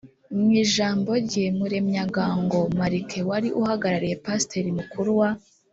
[0.37, 5.29] mu ijambo rye, muremyangango malachie wari ahagarariye pasteur mukuru wa